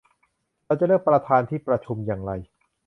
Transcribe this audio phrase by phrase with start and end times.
[0.65, 2.31] เราจะเลือกประธานที่ประชุมอย่างไร